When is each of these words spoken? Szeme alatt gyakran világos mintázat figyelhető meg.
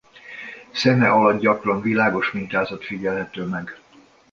Szeme 0.73 1.09
alatt 1.11 1.39
gyakran 1.39 1.81
világos 1.81 2.31
mintázat 2.31 2.85
figyelhető 2.85 3.43
meg. 3.43 3.79